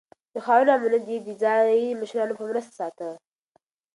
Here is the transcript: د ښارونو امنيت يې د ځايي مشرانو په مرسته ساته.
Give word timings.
د 0.33 0.35
ښارونو 0.45 0.71
امنيت 0.77 1.05
يې 1.11 1.17
د 1.27 1.29
ځايي 1.41 1.85
مشرانو 2.01 2.37
په 2.39 2.43
مرسته 2.49 2.73
ساته. 2.79 3.09